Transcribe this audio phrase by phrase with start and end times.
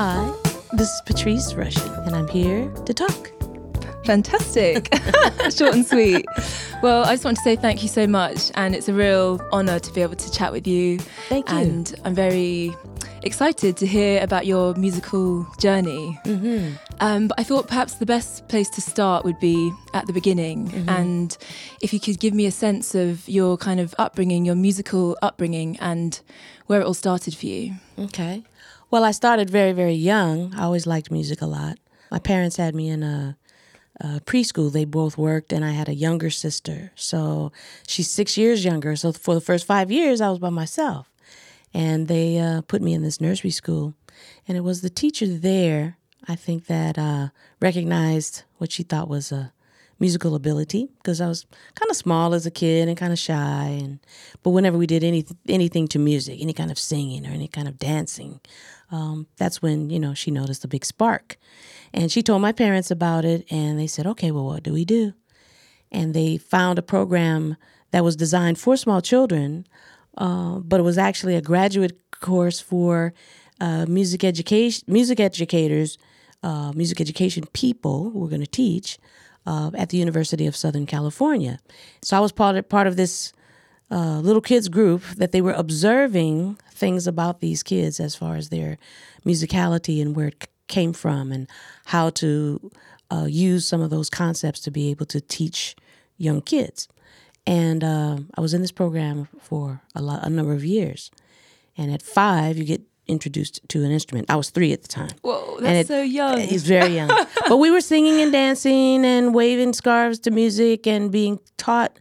[0.00, 0.32] Hi,
[0.74, 3.32] this is Patrice Rushen, and I'm here to talk.
[4.04, 4.94] Fantastic.
[5.50, 6.24] Short and sweet.
[6.84, 8.52] Well, I just want to say thank you so much.
[8.54, 11.00] And it's a real honour to be able to chat with you.
[11.28, 11.56] Thank you.
[11.56, 12.76] And I'm very
[13.24, 16.16] excited to hear about your musical journey.
[16.24, 16.76] Mm-hmm.
[17.00, 20.68] Um, but I thought perhaps the best place to start would be at the beginning.
[20.68, 20.88] Mm-hmm.
[20.90, 21.36] And
[21.82, 25.76] if you could give me a sense of your kind of upbringing, your musical upbringing,
[25.80, 26.20] and
[26.66, 27.74] where it all started for you.
[27.98, 28.44] Okay.
[28.90, 30.54] Well, I started very, very young.
[30.54, 31.78] I always liked music a lot.
[32.10, 33.36] My parents had me in a,
[34.00, 34.72] a preschool.
[34.72, 36.90] They both worked, and I had a younger sister.
[36.94, 37.52] So
[37.86, 38.96] she's six years younger.
[38.96, 41.10] So for the first five years, I was by myself.
[41.74, 43.92] And they uh, put me in this nursery school.
[44.46, 47.28] And it was the teacher there, I think, that uh,
[47.60, 49.52] recognized what she thought was a
[50.00, 53.78] musical ability because I was kind of small as a kid and kind of shy
[53.82, 53.98] and
[54.44, 57.66] but whenever we did any anything to music, any kind of singing or any kind
[57.66, 58.40] of dancing,
[58.90, 61.36] um, that's when you know she noticed a big spark,
[61.92, 64.84] and she told my parents about it, and they said, okay, well, what do we
[64.84, 65.12] do?
[65.90, 67.56] And they found a program
[67.90, 69.66] that was designed for small children,
[70.16, 73.14] uh, but it was actually a graduate course for
[73.60, 75.98] uh, music education, music educators,
[76.42, 78.98] uh, music education people who were going to teach
[79.46, 81.58] uh, at the University of Southern California.
[82.02, 83.32] So I was part of, part of this
[83.90, 88.48] uh, little kids group that they were observing things about these kids as far as
[88.50, 88.78] their
[89.24, 91.48] musicality and where it c- came from and
[91.86, 92.70] how to
[93.10, 95.74] uh, use some of those concepts to be able to teach
[96.18, 96.88] young kids.
[97.46, 101.10] And uh, I was in this program for a, lot, a number of years.
[101.76, 104.28] And at five, you get introduced to an instrument.
[104.30, 105.08] I was three at the time.
[105.22, 106.40] Whoa, And that's it- so young.
[106.40, 107.08] He's very young.
[107.48, 111.98] but we were singing and dancing and waving scarves to music and being taught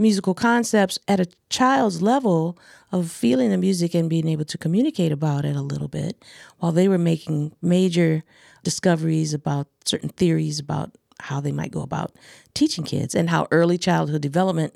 [0.00, 2.58] musical concepts at a child's level
[2.90, 6.24] of feeling the music and being able to communicate about it a little bit
[6.58, 8.22] while they were making major
[8.64, 12.12] discoveries about certain theories about how they might go about
[12.54, 14.74] teaching kids and how early childhood development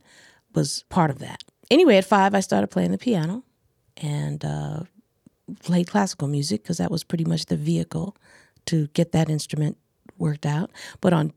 [0.54, 1.42] was part of that.
[1.70, 3.42] Anyway, at five, I started playing the piano
[3.96, 4.80] and uh,
[5.62, 8.16] played classical music because that was pretty much the vehicle
[8.66, 9.76] to get that instrument
[10.18, 10.70] worked out.
[11.00, 11.32] But on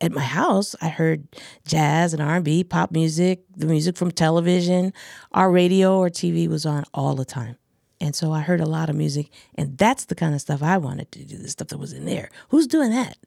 [0.00, 1.26] at my house, I heard
[1.66, 4.92] jazz and R&B, pop music, the music from television.
[5.32, 7.56] Our radio or TV was on all the time.
[8.00, 10.78] And so I heard a lot of music, and that's the kind of stuff I
[10.78, 12.30] wanted to do, the stuff that was in there.
[12.50, 13.18] Who's doing that?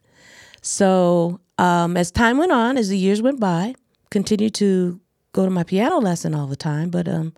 [0.62, 3.76] So um, as time went on, as the years went by,
[4.12, 5.02] continued to
[5.34, 7.34] go to my piano lesson all the time, but um,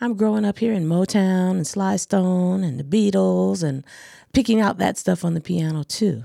[0.00, 3.84] I'm growing up here in Motown and Sly Stone and the Beatles and
[4.32, 6.24] picking out that stuff on the piano too,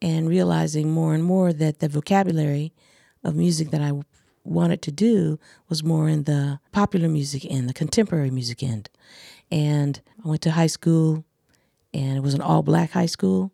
[0.00, 2.72] and realizing more and more that the vocabulary
[3.24, 3.92] of music that I
[4.44, 5.38] wanted to do
[5.68, 8.88] was more in the popular music end, the contemporary music end.
[9.50, 11.24] And I went to high school,
[11.92, 13.52] and it was an all black high school,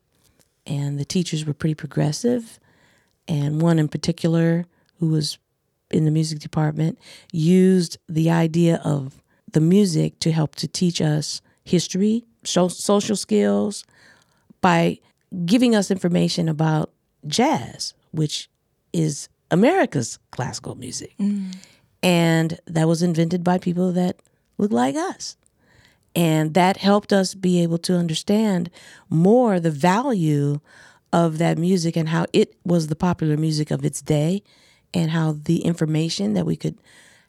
[0.66, 2.58] and the teachers were pretty progressive.
[3.26, 4.66] And one in particular,
[4.98, 5.38] who was
[5.90, 6.98] in the music department,
[7.32, 13.84] used the idea of the music to help to teach us history, social skills,
[14.60, 14.98] by
[15.44, 16.90] giving us information about
[17.26, 18.48] jazz, which
[18.92, 21.14] is America's classical music.
[22.02, 24.20] And that was invented by people that
[24.58, 25.36] look like us.
[26.14, 28.70] And that helped us be able to understand
[29.10, 30.60] more the value
[31.12, 34.42] of that music and how it was the popular music of its day
[34.92, 36.78] and how the information that we could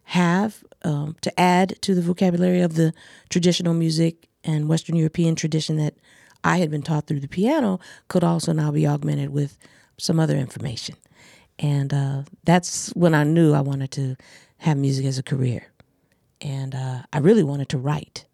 [0.03, 2.93] have um, to add to the vocabulary of the
[3.29, 5.95] traditional music and Western European tradition that
[6.45, 9.57] I had been taught through the piano could also now be augmented with
[9.97, 10.95] some other information.
[11.57, 14.15] And uh, that's when I knew I wanted to
[14.59, 15.71] have music as a career.
[16.39, 18.25] And uh, I really wanted to write.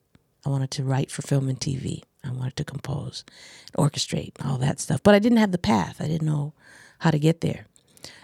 [0.46, 2.04] I wanted to write for film and TV.
[2.24, 3.24] I wanted to compose,
[3.78, 5.02] orchestrate, all that stuff.
[5.02, 6.02] But I didn't have the path.
[6.02, 6.54] I didn't know
[7.00, 7.66] how to get there.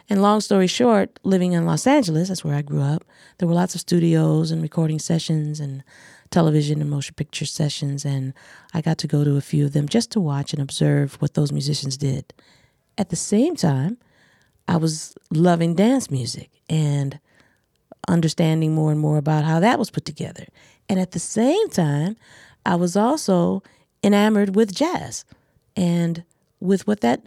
[0.09, 3.03] And long story short, living in Los Angeles, that's where I grew up,
[3.37, 5.83] there were lots of studios and recording sessions and
[6.31, 8.05] television and motion picture sessions.
[8.05, 8.33] And
[8.73, 11.33] I got to go to a few of them just to watch and observe what
[11.33, 12.33] those musicians did.
[12.97, 13.97] At the same time,
[14.67, 17.19] I was loving dance music and
[18.07, 20.45] understanding more and more about how that was put together.
[20.89, 22.17] And at the same time,
[22.65, 23.63] I was also
[24.03, 25.25] enamored with jazz
[25.75, 26.23] and
[26.59, 27.21] with what that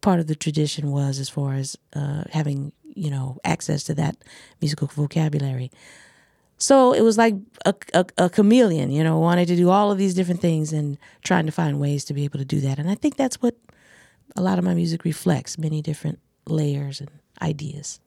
[0.00, 4.16] part of the tradition was as far as uh, having, you know, access to that
[4.60, 5.70] musical vocabulary.
[6.64, 7.34] So it was like
[7.66, 10.96] a, a, a chameleon, you know, wanted to do all of these different things and
[11.22, 12.78] trying to find ways to be able to do that.
[12.78, 13.54] And I think that's what
[14.34, 17.10] a lot of my music reflects many different layers and
[17.42, 18.00] ideas.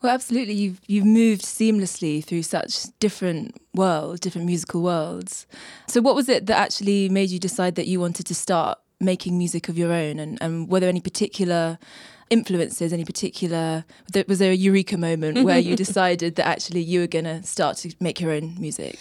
[0.00, 0.54] Well, absolutely.
[0.54, 5.48] You've you've moved seamlessly through such different worlds, different musical worlds.
[5.88, 9.36] So, what was it that actually made you decide that you wanted to start making
[9.36, 10.20] music of your own?
[10.20, 11.78] And, and were there any particular
[12.30, 13.84] influences, any particular,
[14.26, 17.76] was there a eureka moment where you decided that actually you were going to start
[17.78, 18.98] to make your own music?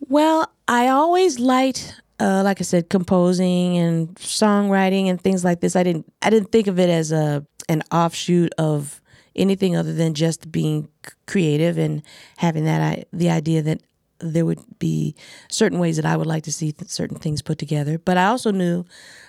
[0.00, 5.74] Well, I always liked, uh, like I said, composing and songwriting and things like this.
[5.74, 9.00] I didn't, I didn't think of it as a an offshoot of
[9.36, 10.88] anything other than just being
[11.26, 12.02] creative and
[12.38, 13.82] having that the idea that
[14.20, 15.14] there would be
[15.48, 17.98] certain ways that I would like to see certain things put together.
[17.98, 18.84] But I also knew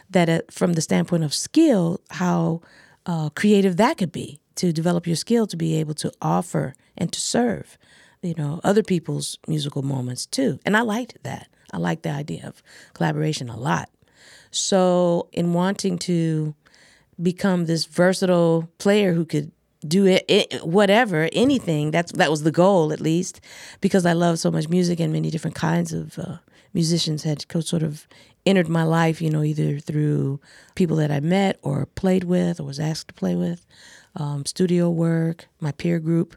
[0.10, 2.62] that uh, from the standpoint of skill, how
[3.10, 7.12] uh, creative that could be to develop your skill to be able to offer and
[7.12, 7.76] to serve,
[8.22, 10.60] you know, other people's musical moments too.
[10.64, 11.48] And I liked that.
[11.74, 12.62] I liked the idea of
[12.94, 13.90] collaboration a lot.
[14.52, 16.54] So, in wanting to
[17.20, 19.52] become this versatile player who could
[19.88, 23.40] do it, it, whatever anything that's that was the goal at least
[23.80, 26.38] because i love so much music and many different kinds of uh,
[26.74, 28.08] musicians had sort of
[28.46, 30.40] entered my life, you know, either through
[30.76, 33.66] people that I met or played with or was asked to play with,
[34.16, 36.36] um, studio work, my peer group.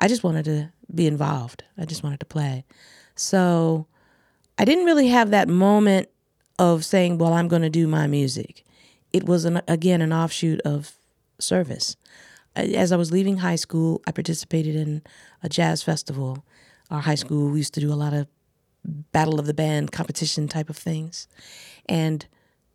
[0.00, 1.64] I just wanted to be involved.
[1.78, 2.64] I just wanted to play.
[3.14, 3.86] So
[4.58, 6.08] I didn't really have that moment
[6.58, 8.64] of saying, well, I'm going to do my music.
[9.12, 10.92] It was, an, again, an offshoot of
[11.38, 11.96] service.
[12.54, 15.02] As I was leaving high school, I participated in
[15.42, 16.44] a jazz festival.
[16.90, 18.26] Our high school, we used to do a lot of
[18.84, 21.28] battle of the band competition type of things.
[21.86, 22.26] And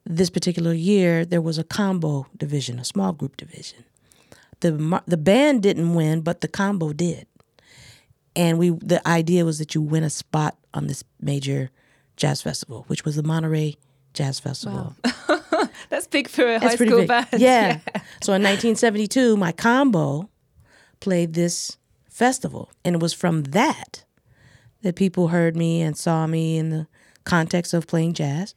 [0.06, 3.84] this particular year, there was a combo division, a small group division.
[4.62, 7.28] The the band didn't win, but the combo did.
[8.36, 11.70] And we the idea was that you win a spot on this major
[12.16, 13.76] jazz festival, which was the Monterey
[14.14, 14.96] Jazz Festival.
[15.30, 15.70] Wow.
[15.90, 17.08] That's big for a That's high school big.
[17.08, 17.28] band.
[17.34, 17.80] Yeah.
[17.96, 18.02] yeah.
[18.24, 20.28] So in 1972, my combo
[21.00, 21.78] played this
[22.10, 24.04] festival, and it was from that
[24.82, 26.88] that people heard me and saw me in the
[27.24, 28.56] context of playing jazz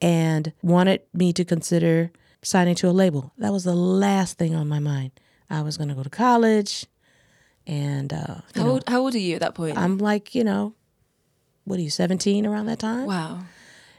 [0.00, 2.10] and wanted me to consider
[2.42, 3.32] signing to a label.
[3.38, 5.12] That was the last thing on my mind.
[5.48, 6.86] I was going to go to college.
[7.66, 9.78] And uh, how, know, old, how old are you at that point?
[9.78, 10.74] I'm like, you know,
[11.64, 13.06] what are you, 17 around that time?
[13.06, 13.40] Wow.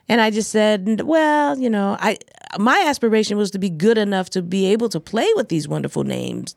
[0.08, 2.20] And I just said, well, you know, I
[2.60, 6.04] my aspiration was to be good enough to be able to play with these wonderful
[6.04, 6.56] names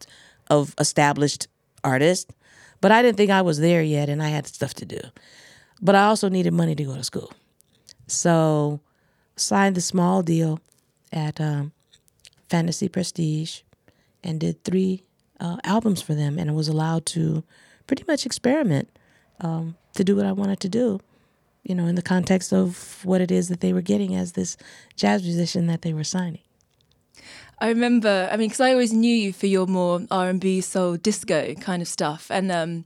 [0.50, 1.48] of established
[1.82, 2.32] artists
[2.80, 5.00] but I didn't think I was there yet and I had stuff to do.
[5.80, 7.32] But I also needed money to go to school.
[8.06, 8.80] So
[9.36, 10.60] signed the small deal
[11.12, 11.72] at um,
[12.48, 13.60] Fantasy Prestige
[14.24, 15.04] and did three
[15.40, 17.44] uh, albums for them and I was allowed to
[17.86, 18.88] pretty much experiment
[19.40, 21.00] um, to do what I wanted to do,
[21.62, 24.56] you know, in the context of what it is that they were getting as this
[24.96, 26.42] jazz musician that they were signing.
[27.60, 30.60] I remember, I mean, because I always knew you for your more R and B,
[30.60, 32.84] soul, disco kind of stuff, and um,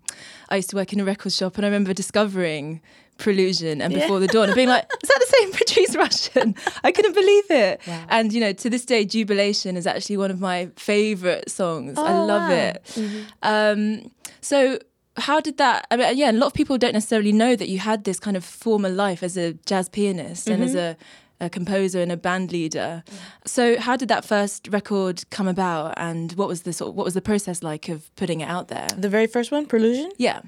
[0.49, 2.81] I used to work in a record shop, and I remember discovering
[3.19, 4.27] Prelusion and Before yeah.
[4.27, 7.81] the Dawn, and being like, "Is that the same Patrice Rushen?" I couldn't believe it.
[7.87, 8.05] Wow.
[8.09, 11.95] And you know, to this day, Jubilation is actually one of my favorite songs.
[11.99, 12.57] Oh, I love wow.
[12.57, 12.85] it.
[12.85, 13.23] Mm-hmm.
[13.43, 14.11] Um,
[14.41, 14.79] so
[15.19, 17.79] how did that I mean yeah a lot of people don't necessarily know that you
[17.79, 20.55] had this kind of former life as a jazz pianist mm-hmm.
[20.55, 20.79] and as mm-hmm.
[20.79, 20.97] a
[21.43, 23.03] a composer and a band leader.
[23.07, 23.15] Yeah.
[23.45, 27.05] So how did that first record come about, and what was the sort of, what
[27.05, 28.89] was the process like of putting it out there?
[28.97, 30.11] The very first one, Prelusion.
[30.19, 30.41] Yeah.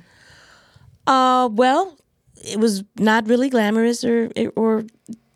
[1.07, 1.99] Uh, well,
[2.37, 4.85] it was not really glamorous or or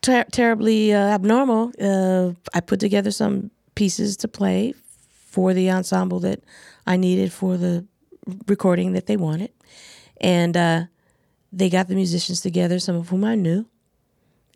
[0.01, 1.73] ter- terribly uh, abnormal.
[1.81, 4.75] Uh, I put together some pieces to play
[5.31, 6.41] for the ensemble that
[6.87, 7.85] I needed for the
[8.47, 9.51] recording that they wanted,
[10.21, 10.85] and uh,
[11.53, 13.67] they got the musicians together, some of whom I knew,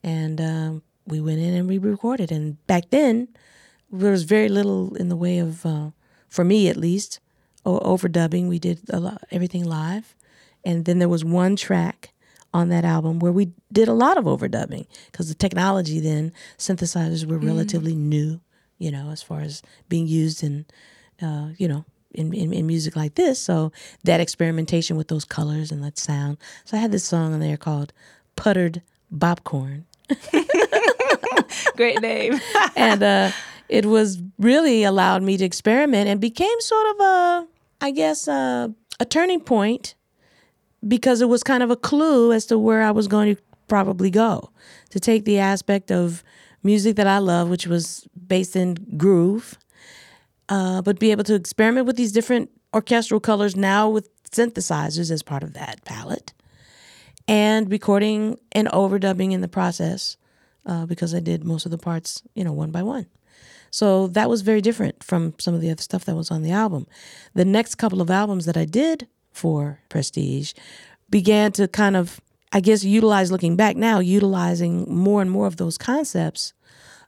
[0.02, 2.30] and um, we went in and we recorded.
[2.30, 3.28] And back then,
[3.90, 5.90] there was very little in the way of, uh,
[6.28, 7.20] for me at least,
[7.64, 8.48] overdubbing.
[8.48, 10.14] We did a lot, everything live,
[10.64, 12.12] and then there was one track
[12.54, 17.24] on that album where we did a lot of overdubbing because the technology then synthesizers
[17.24, 17.46] were mm.
[17.46, 18.40] relatively new,
[18.78, 20.66] you know, as far as being used in,
[21.22, 23.38] uh, you know, in, in, in, music like this.
[23.38, 23.72] So
[24.04, 26.36] that experimentation with those colors and that sound.
[26.64, 27.92] So I had this song on there called
[28.36, 28.82] Puttered
[29.14, 29.84] Bopcorn.
[31.76, 32.40] Great name.
[32.76, 33.30] and uh,
[33.68, 37.46] it was really allowed me to experiment and became sort of a,
[37.80, 38.74] I guess, a
[39.08, 39.94] turning point
[40.86, 44.10] because it was kind of a clue as to where I was going to probably
[44.10, 44.50] go.
[44.90, 46.22] To take the aspect of
[46.62, 49.58] music that I love, which was based in groove,
[50.48, 55.22] uh, but be able to experiment with these different orchestral colors now with synthesizers as
[55.22, 56.32] part of that palette
[57.28, 60.16] and recording and overdubbing in the process
[60.66, 63.06] uh, because I did most of the parts, you know, one by one.
[63.70, 66.50] So that was very different from some of the other stuff that was on the
[66.50, 66.86] album.
[67.34, 70.52] The next couple of albums that I did for Prestige
[71.08, 72.20] began to kind of,
[72.52, 76.52] I guess, utilize, looking back now, utilizing more and more of those concepts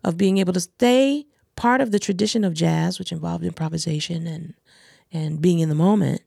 [0.03, 4.55] of being able to stay part of the tradition of jazz, which involved improvisation and
[5.13, 6.23] and being in the moment,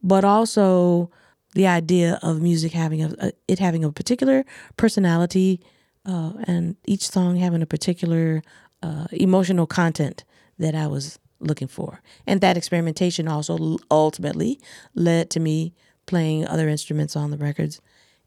[0.00, 1.10] but also
[1.54, 4.44] the idea of music having a, a it having a particular
[4.76, 5.60] personality
[6.06, 8.42] uh, and each song having a particular
[8.82, 10.24] uh, emotional content
[10.58, 12.00] that I was looking for.
[12.26, 14.60] And that experimentation also ultimately
[14.94, 15.74] led to me
[16.06, 17.80] playing other instruments on the records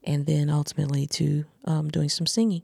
[0.04, 2.62] and then ultimately to um, doing some singing.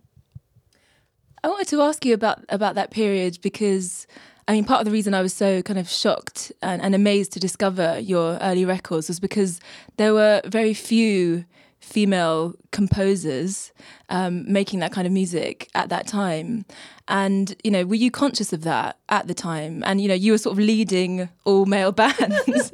[1.44, 4.06] I wanted to ask you about about that period because
[4.48, 7.32] I mean, part of the reason I was so kind of shocked and, and amazed
[7.32, 9.60] to discover your early records was because
[9.96, 11.44] there were very few
[11.82, 13.72] female composers
[14.08, 16.64] um, making that kind of music at that time.
[17.08, 19.82] And, you know, were you conscious of that at the time?
[19.84, 22.72] And, you know, you were sort of leading all male bands.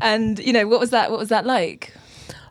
[0.00, 1.92] and, you know, what was that what was that like?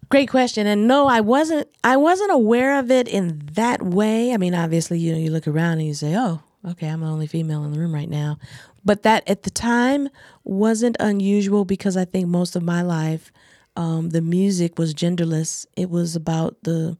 [0.09, 0.67] Great question.
[0.67, 4.33] And no, I wasn't I wasn't aware of it in that way.
[4.33, 7.07] I mean, obviously, you know, you look around and you say, "Oh, okay, I'm the
[7.07, 8.37] only female in the room right now.
[8.85, 10.09] But that at the time
[10.43, 13.31] wasn't unusual because I think most of my life,
[13.75, 15.65] um, the music was genderless.
[15.75, 16.97] It was about the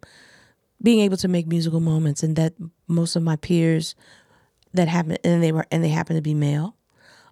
[0.82, 2.53] being able to make musical moments, and that
[2.88, 3.96] most of my peers
[4.74, 6.75] that happened, and they were, and they happened to be male.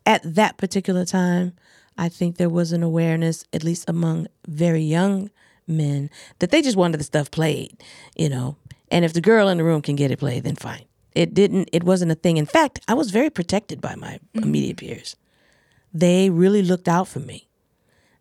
[0.06, 1.54] At that particular time,
[1.98, 5.30] I think there was an awareness, at least among very young
[5.68, 6.10] men,
[6.40, 7.76] that they just wanted the stuff played,
[8.16, 8.56] you know.
[8.90, 11.70] And if the girl in the room can get it played, then fine it didn't
[11.72, 12.38] it wasn't a thing.
[12.38, 14.44] In fact i was very protected by my mm-hmm.
[14.44, 15.16] immediate peers.
[15.94, 17.48] They really looked out for me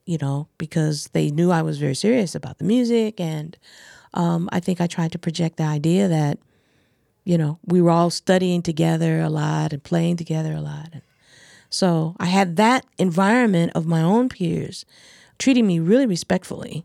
[0.04, 3.20] you know because they knew i was very serious about the music.
[3.20, 3.56] And
[4.14, 6.38] um, i think i tried to project the idea that
[7.25, 10.88] you know we were all studying together a lot and playing together a lot.
[10.92, 11.02] And
[11.68, 14.85] so i had that environment of my own peers
[15.38, 16.85] treating me really respectfully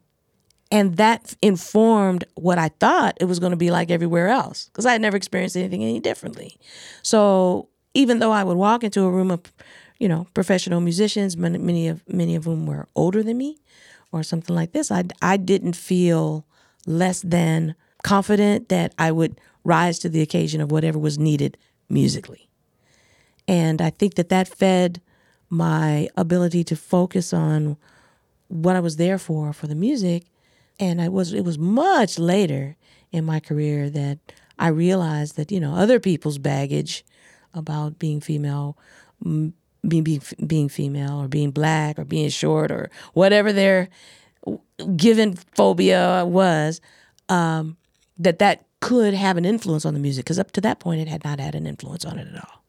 [0.71, 4.85] and that informed what I thought it was going to be like everywhere else because
[4.85, 6.57] I had never experienced anything any differently.
[7.01, 9.41] So even though I would walk into a room of,
[9.99, 13.57] you know, professional musicians, many, of many of whom were older than me,
[14.11, 16.45] or something like this, I I didn't feel
[16.85, 21.57] less than confident that I would rise to the occasion of whatever was needed
[21.89, 22.49] musically.
[23.47, 25.01] And I think that that fed
[25.49, 27.77] my ability to focus on
[28.47, 30.25] what I was there for for the music
[30.79, 32.75] and I was it was much later
[33.11, 34.19] in my career that
[34.59, 37.03] I realized that you know other people's baggage
[37.53, 38.77] about being female,
[39.23, 39.53] being
[40.03, 43.89] being being female or being black or being short or whatever their
[44.95, 46.81] given phobia was,
[47.29, 47.77] um,
[48.17, 51.07] that that could have an influence on the music because up to that point it
[51.07, 52.64] had not had an influence on it at all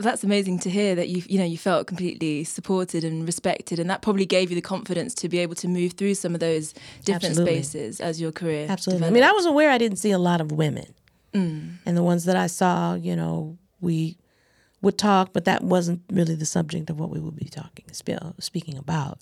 [0.00, 3.88] that's amazing to hear that you you know you felt completely supported and respected and
[3.90, 6.72] that probably gave you the confidence to be able to move through some of those
[7.04, 7.62] different Absolutely.
[7.62, 8.98] spaces as your career Absolutely.
[8.98, 9.12] Developed.
[9.12, 10.94] I mean, I was aware I didn't see a lot of women.
[11.34, 11.76] Mm.
[11.86, 14.18] And the ones that I saw, you know, we
[14.82, 18.76] would talk, but that wasn't really the subject of what we would be talking speaking
[18.76, 19.20] about.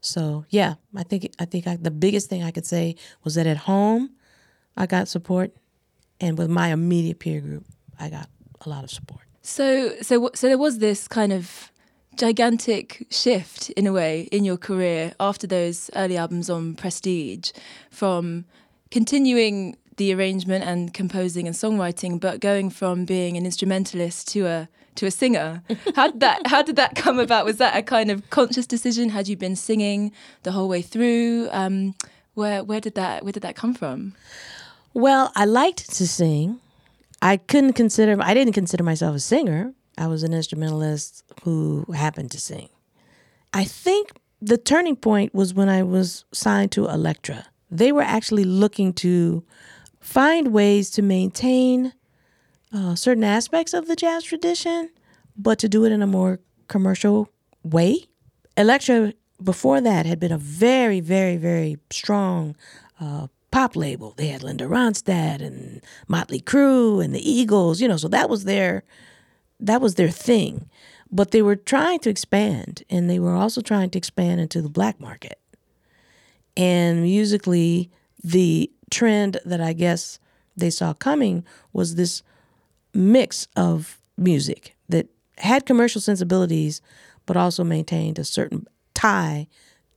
[0.00, 3.46] So, yeah, I think I think I, the biggest thing I could say was that
[3.46, 4.10] at home
[4.76, 5.54] I got support
[6.20, 7.64] and with my immediate peer group,
[7.98, 8.28] I got
[8.64, 9.22] a lot of support.
[9.46, 11.70] So, so, so there was this kind of
[12.16, 17.52] gigantic shift in a way in your career after those early albums on Prestige,
[17.90, 18.46] from
[18.90, 24.68] continuing the arrangement and composing and songwriting, but going from being an instrumentalist to a
[24.94, 25.62] to a singer.
[25.94, 27.44] How did that How did that come about?
[27.44, 29.10] Was that a kind of conscious decision?
[29.10, 30.10] Had you been singing
[30.44, 31.50] the whole way through?
[31.52, 31.94] Um,
[32.32, 34.14] where Where did that Where did that come from?
[34.94, 36.60] Well, I liked to sing.
[37.24, 39.72] I couldn't consider, I didn't consider myself a singer.
[39.96, 42.68] I was an instrumentalist who happened to sing.
[43.54, 44.12] I think
[44.42, 47.46] the turning point was when I was signed to Elektra.
[47.70, 49.42] They were actually looking to
[50.00, 51.94] find ways to maintain
[52.74, 54.90] uh, certain aspects of the jazz tradition,
[55.34, 57.30] but to do it in a more commercial
[57.62, 58.04] way.
[58.54, 62.54] Elektra, before that, had been a very, very, very strong
[63.00, 64.14] uh, pop label.
[64.16, 68.44] They had Linda Ronstadt and Motley Crue and the Eagles, you know, so that was
[68.44, 68.82] their
[69.60, 70.68] that was their thing.
[71.12, 74.68] But they were trying to expand and they were also trying to expand into the
[74.68, 75.38] black market.
[76.56, 77.92] And musically,
[78.24, 80.18] the trend that I guess
[80.56, 82.24] they saw coming was this
[82.92, 85.06] mix of music that
[85.38, 86.82] had commercial sensibilities,
[87.24, 89.46] but also maintained a certain tie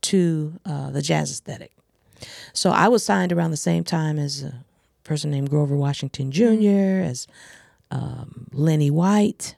[0.02, 1.72] to uh, the jazz aesthetic.
[2.52, 4.64] So I was signed around the same time as a
[5.04, 7.26] person named Grover Washington Jr., as
[7.90, 9.56] um, Lenny White,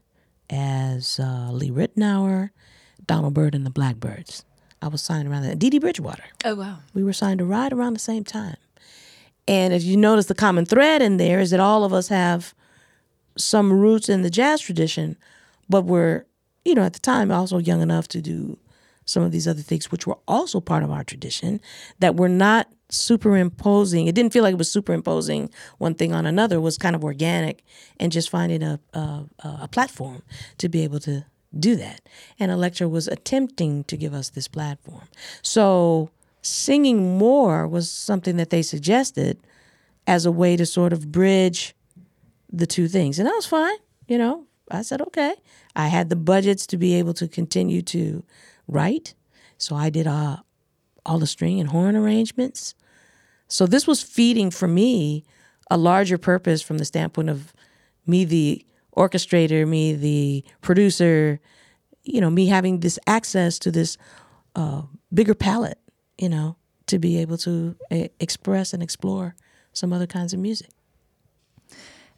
[0.48, 2.50] as uh, Lee Ritenour,
[3.06, 4.44] Donald Byrd, and the Blackbyrds.
[4.82, 5.58] I was signed around that.
[5.58, 6.24] Dee Dee Bridgewater.
[6.44, 6.78] Oh wow.
[6.94, 8.56] We were signed to right around the same time.
[9.46, 12.54] And if you notice the common thread in there is that all of us have
[13.36, 15.16] some roots in the jazz tradition,
[15.68, 16.24] but we're,
[16.64, 18.58] you know, at the time also young enough to do
[19.10, 21.60] some of these other things, which were also part of our tradition,
[21.98, 24.06] that were not superimposing.
[24.06, 26.56] It didn't feel like it was superimposing one thing on another.
[26.56, 27.64] It was kind of organic
[27.98, 29.24] and just finding a, a,
[29.62, 30.22] a platform
[30.58, 31.24] to be able to
[31.58, 32.02] do that.
[32.38, 35.08] And Elektra was attempting to give us this platform.
[35.42, 36.10] So
[36.42, 39.38] singing more was something that they suggested
[40.06, 41.74] as a way to sort of bridge
[42.52, 43.18] the two things.
[43.18, 43.76] And that was fine.
[44.06, 45.34] You know, I said, okay.
[45.74, 48.24] I had the budgets to be able to continue to
[48.70, 49.14] write.
[49.58, 50.38] So I did uh,
[51.04, 52.74] all the string and horn arrangements.
[53.48, 55.24] So this was feeding for me
[55.70, 57.52] a larger purpose from the standpoint of
[58.06, 58.64] me, the
[58.96, 61.40] orchestrator, me, the producer,
[62.04, 63.96] you know, me having this access to this
[64.56, 65.78] uh, bigger palette,
[66.18, 69.34] you know, to be able to uh, express and explore
[69.72, 70.70] some other kinds of music.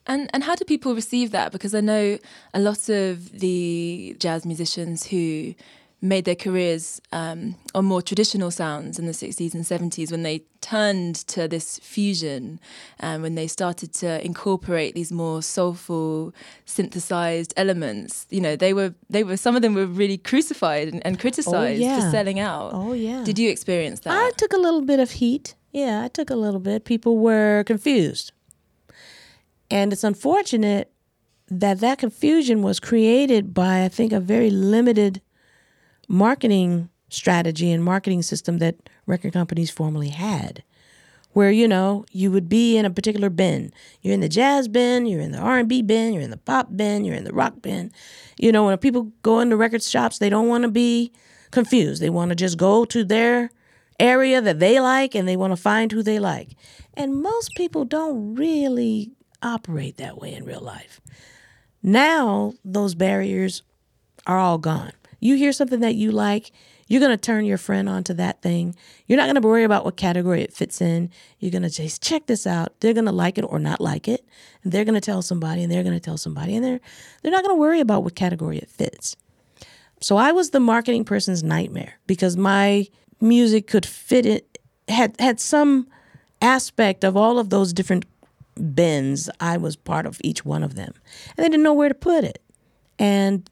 [0.06, 1.52] And and how do people receive that?
[1.52, 2.18] Because I know
[2.52, 5.54] a lot of the jazz musicians who
[6.02, 10.42] made their careers um, on more traditional sounds in the 60s and 70s when they
[10.60, 12.58] turned to this fusion
[12.98, 18.26] and um, when they started to incorporate these more soulful synthesized elements.
[18.30, 21.80] You know they were they were some of them were really crucified and, and criticized
[21.80, 22.00] oh, yeah.
[22.00, 22.72] for selling out.
[22.74, 23.22] Oh yeah.
[23.22, 24.12] Did you experience that?
[24.12, 25.54] I took a little bit of heat.
[25.70, 26.84] Yeah i took a little bit.
[26.84, 28.32] People were confused.
[29.70, 30.92] And it's unfortunate
[31.48, 35.20] that that confusion was created by i think a very limited
[36.12, 38.76] marketing strategy and marketing system that
[39.06, 40.62] record companies formerly had
[41.32, 43.72] where you know you would be in a particular bin.
[44.02, 47.06] You're in the jazz bin you're in the r&b bin you're in the pop bin
[47.06, 47.90] you're in the rock bin.
[48.38, 51.12] You know when people go into record shops they don't want to be
[51.50, 52.02] confused.
[52.02, 53.50] They want to just go to their
[53.98, 56.56] area that they like and they want to find who they like.
[56.92, 61.00] And most people don't really operate that way in real life.
[61.82, 63.62] Now those barriers
[64.26, 66.50] are all gone you hear something that you like,
[66.88, 68.74] you're going to turn your friend onto that thing.
[69.06, 71.10] You're not going to worry about what category it fits in.
[71.38, 72.78] You're going to just check this out.
[72.80, 74.26] They're going to like it or not like it.
[74.62, 76.80] And they're going to tell somebody and they're going to tell somebody and they're
[77.22, 79.16] they're not going to worry about what category it fits.
[80.00, 82.88] So I was the marketing person's nightmare because my
[83.20, 84.58] music could fit it
[84.88, 85.86] had had some
[86.42, 88.04] aspect of all of those different
[88.74, 89.30] bins.
[89.38, 90.92] I was part of each one of them.
[91.36, 92.42] And they didn't know where to put it.
[92.98, 93.48] And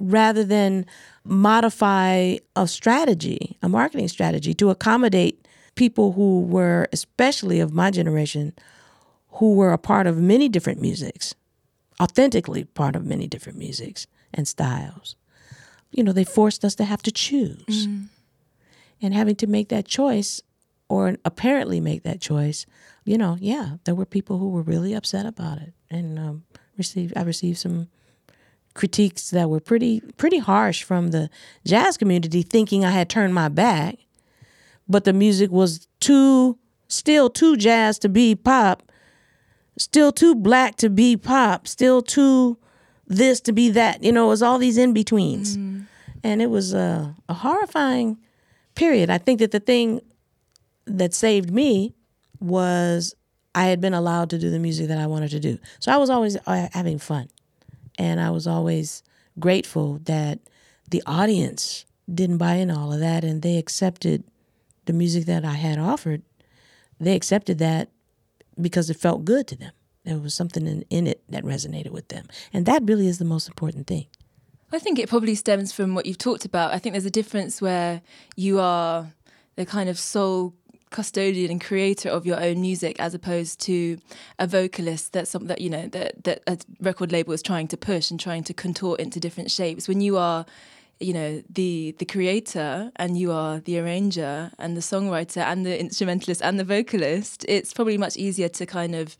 [0.00, 0.86] rather than
[1.24, 8.52] modify a strategy, a marketing strategy to accommodate people who were, especially of my generation,
[9.32, 11.34] who were a part of many different musics,
[12.00, 15.16] authentically part of many different musics and styles.
[15.90, 17.86] You know, they forced us to have to choose.
[17.86, 18.06] Mm.
[19.02, 20.40] And having to make that choice,
[20.88, 22.66] or apparently make that choice,
[23.04, 25.72] you know, yeah, there were people who were really upset about it.
[25.90, 26.44] And um,
[26.76, 27.88] received, I received some
[28.74, 31.30] critiques that were pretty pretty harsh from the
[31.64, 33.98] jazz community thinking I had turned my back.
[34.88, 36.58] But the music was too
[36.88, 38.82] still too jazz to be pop
[39.78, 42.58] still too black to be pop still too
[43.06, 45.84] this to be that you know it was all these in betweens mm.
[46.22, 48.18] and it was a, a horrifying
[48.74, 49.10] period.
[49.10, 50.00] I think that the thing
[50.86, 51.94] that saved me
[52.40, 53.14] was
[53.54, 55.58] I had been allowed to do the music that I wanted to do.
[55.78, 57.28] So I was always uh, having fun
[57.98, 59.02] and I was always
[59.38, 60.40] grateful that
[60.90, 64.24] the audience didn't buy in all of that and they accepted
[64.84, 66.22] the music that I had offered.
[67.00, 67.88] They accepted that
[68.60, 69.72] because it felt good to them.
[70.04, 72.26] There was something in, in it that resonated with them.
[72.52, 74.06] And that really is the most important thing.
[74.70, 76.74] I think it probably stems from what you've talked about.
[76.74, 78.02] I think there's a difference where
[78.36, 79.12] you are
[79.56, 80.54] the kind of sole
[80.94, 83.98] custodian and creator of your own music as opposed to
[84.38, 87.76] a vocalist that's something that you know that that a record label is trying to
[87.76, 89.88] push and trying to contort into different shapes.
[89.88, 90.46] When you are
[91.00, 95.76] you know the the creator and you are the arranger and the songwriter and the
[95.76, 99.16] instrumentalist and the vocalist it's probably much easier to kind of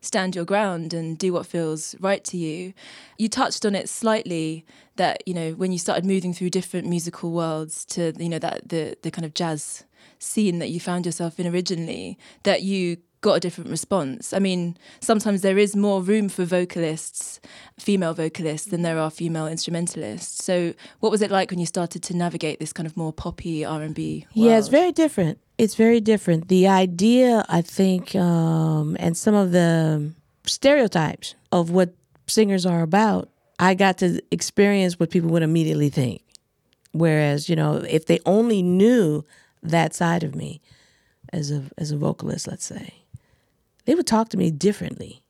[0.00, 2.72] stand your ground and do what feels right to you.
[3.18, 7.32] You touched on it slightly that you know when you started moving through different musical
[7.32, 9.84] worlds to you know that the the kind of jazz
[10.18, 14.32] scene that you found yourself in originally that you got a different response.
[14.32, 17.40] I mean, sometimes there is more room for vocalists,
[17.78, 20.44] female vocalists, than there are female instrumentalists.
[20.44, 23.64] So, what was it like when you started to navigate this kind of more poppy
[23.64, 24.26] R and B?
[24.34, 25.38] Yeah, it's very different.
[25.56, 26.48] It's very different.
[26.48, 30.12] The idea, I think, um, and some of the
[30.46, 31.94] stereotypes of what
[32.28, 33.28] singers are about
[33.58, 36.22] I got to experience what people would immediately think.
[36.92, 39.24] Whereas, you know, if they only knew
[39.62, 40.60] that side of me
[41.32, 42.94] as a as a vocalist, let's say,
[43.84, 45.22] they would talk to me differently.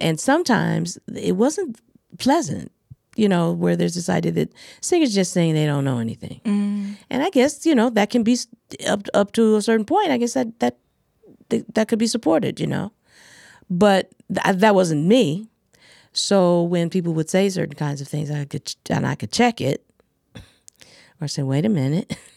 [0.00, 1.80] And sometimes it wasn't
[2.18, 2.70] pleasant,
[3.16, 6.40] you know, where there's this idea that singers just saying they don't know anything.
[6.44, 6.96] Mm.
[7.08, 8.38] And I guess, you know, that can be
[8.86, 10.10] up up to a certain point.
[10.10, 10.78] I guess that that
[11.74, 12.92] that could be supported, you know.
[13.70, 15.48] But th- that wasn't me.
[16.12, 19.60] So when people would say certain kinds of things, I could and I could check
[19.60, 19.84] it,
[21.20, 22.16] or say, "Wait a minute,"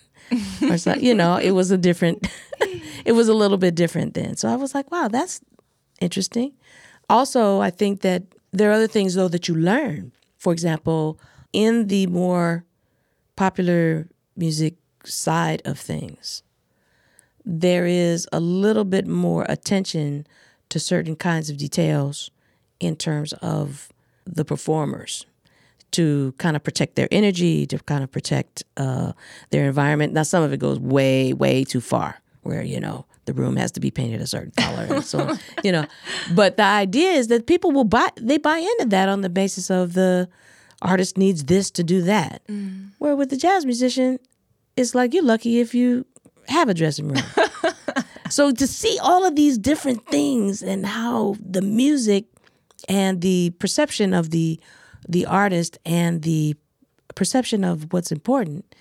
[0.62, 2.28] or so, you know, it was a different,
[3.06, 4.36] it was a little bit different then.
[4.36, 5.42] So I was like, "Wow, that's
[6.00, 6.54] interesting."
[7.10, 10.12] Also, I think that there are other things though that you learn.
[10.38, 11.20] For example,
[11.52, 12.63] in the more
[13.36, 16.44] popular music side of things,
[17.46, 20.28] there is a little bit more attention
[20.70, 22.32] to certain kinds of details
[22.80, 23.89] in terms of
[24.26, 25.26] the performers
[25.91, 29.13] to kind of protect their energy, to kind of protect uh,
[29.49, 30.13] their environment.
[30.13, 33.71] Now, some of it goes way, way too far, where you know the room has
[33.73, 35.86] to be painted a certain color and so you know.
[36.34, 39.69] But the idea is that people will buy they buy into that on the basis
[39.69, 40.30] of the
[40.82, 42.41] artist needs this to do that.
[42.47, 42.89] Mm.
[42.97, 44.19] Where with the jazz musician,
[44.75, 46.06] it's like you're lucky if you
[46.47, 47.23] have a dressing room.
[48.30, 52.25] so to see all of these different things and how the music
[52.88, 54.60] and the perception of the
[55.10, 56.56] the artist and the
[57.15, 58.76] perception of what's important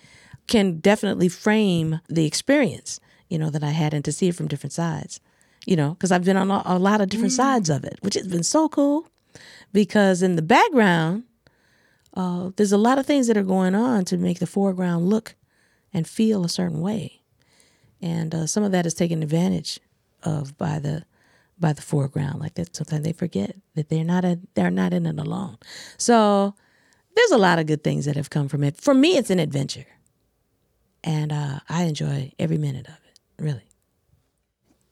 [0.46, 4.46] can definitely frame the experience you know that i had and to see it from
[4.46, 5.20] different sides
[5.66, 7.36] you know because i've been on a, a lot of different mm.
[7.36, 9.08] sides of it which has been so cool
[9.72, 11.24] because in the background
[12.14, 15.34] uh, there's a lot of things that are going on to make the foreground look
[15.92, 17.22] and feel a certain way
[18.00, 19.80] and uh, some of that is taken advantage
[20.22, 21.04] of by the
[21.60, 22.40] by the foreground.
[22.40, 25.58] Like that, sometimes they forget that they're not a, they're not in it alone.
[25.96, 26.54] So
[27.14, 28.80] there's a lot of good things that have come from it.
[28.80, 29.86] For me, it's an adventure,
[31.02, 33.42] and uh, I enjoy every minute of it.
[33.42, 33.62] Really.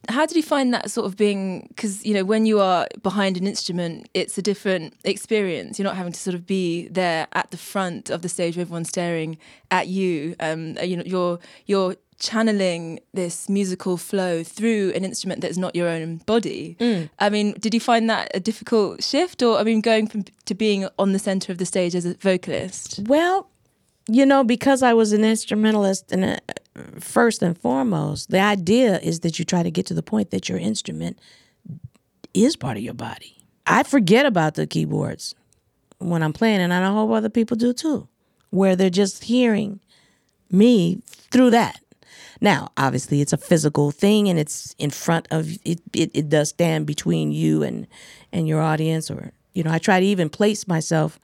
[0.08, 1.66] How did you find that sort of being?
[1.68, 5.78] Because you know, when you are behind an instrument, it's a different experience.
[5.78, 8.62] You're not having to sort of be there at the front of the stage, where
[8.62, 9.38] everyone's staring
[9.70, 10.36] at you.
[10.38, 15.88] Um, you know, you're you're channeling this musical flow through an instrument that's not your
[15.88, 16.76] own body.
[16.80, 17.10] Mm.
[17.18, 20.54] I mean, did you find that a difficult shift, or I mean, going from to
[20.54, 23.00] being on the center of the stage as a vocalist?
[23.06, 23.48] Well,
[24.08, 26.36] you know, because I was an instrumentalist, and uh,
[27.00, 30.48] first and foremost, the idea is that you try to get to the point that
[30.48, 31.18] your instrument
[32.32, 33.36] is part of your body.
[33.66, 35.34] I forget about the keyboards
[35.98, 38.08] when I'm playing, and I hope other people do too,
[38.50, 39.80] where they're just hearing
[40.50, 41.80] me through that
[42.40, 45.80] now, obviously, it's a physical thing, and it's in front of it.
[45.92, 47.86] It, it does stand between you and
[48.32, 51.18] and your audience, or you know, I try to even place myself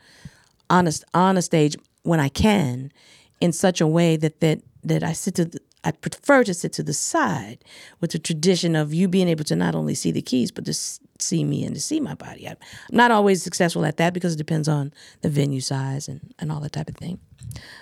[0.71, 2.93] on a on a stage when I can,
[3.41, 5.45] in such a way that that that I sit to.
[5.47, 7.65] The, I prefer to sit to the side
[8.01, 10.75] with the tradition of you being able to not only see the keys, but to
[11.19, 12.49] see me and to see my body.
[12.49, 12.57] I'm
[12.93, 16.61] not always successful at that because it depends on the venue size and, and all
[16.61, 17.19] that type of thing.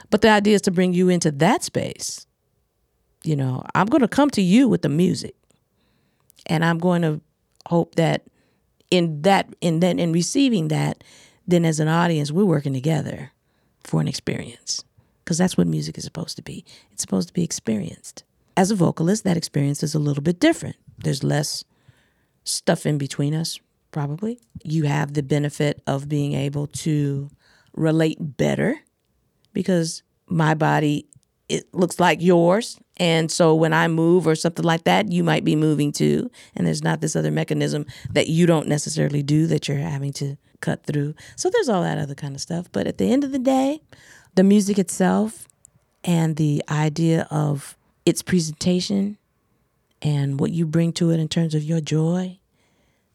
[0.09, 2.27] But the idea is to bring you into that space
[3.25, 5.35] you know, I'm going to come to you with the music.
[6.47, 7.21] And I'm going to
[7.67, 8.27] hope that
[8.91, 11.05] in that in then in receiving that,
[11.47, 13.33] then as an audience, we're working together
[13.85, 14.85] for an experience.
[15.25, 16.65] Because that's what music is supposed to be.
[16.91, 18.25] It's supposed to be experienced.
[18.57, 20.77] As a vocalist, that experience is a little bit different.
[20.99, 21.65] There's less
[22.43, 23.61] stuff in between us,
[23.93, 24.41] probably.
[24.65, 27.31] You have the benefit of being able to
[27.75, 28.81] relate better
[29.53, 31.07] because my body
[31.51, 32.79] it looks like yours.
[33.01, 36.31] And so when I move or something like that, you might be moving too.
[36.55, 40.37] And there's not this other mechanism that you don't necessarily do that you're having to
[40.61, 41.15] cut through.
[41.35, 42.71] So there's all that other kind of stuff.
[42.71, 43.81] But at the end of the day,
[44.35, 45.49] the music itself
[46.05, 49.17] and the idea of its presentation
[50.03, 52.39] and what you bring to it in terms of your joy,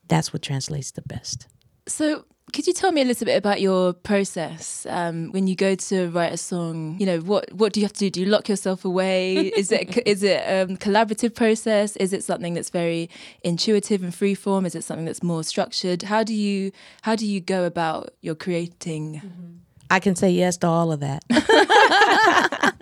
[0.08, 1.48] that's what translates the best.
[1.88, 5.76] So could you tell me a little bit about your process um, when you go
[5.76, 6.96] to write a song?
[6.98, 8.10] You know, what what do you have to do?
[8.10, 9.36] Do you lock yourself away?
[9.58, 11.98] Is it is it a collaborative process?
[11.98, 13.10] Is it something that's very
[13.44, 14.65] intuitive and free form?
[14.65, 16.04] Is it something that's more structured?
[16.04, 19.15] How do you how do you go about your creating?
[19.15, 19.56] Mm-hmm.
[19.89, 21.26] I can say yes to all of that.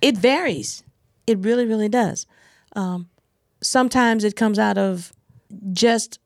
[0.00, 0.84] it varies.
[1.26, 2.26] It really, really does.
[2.74, 3.10] Um,
[3.60, 5.12] sometimes it comes out of
[5.72, 6.18] just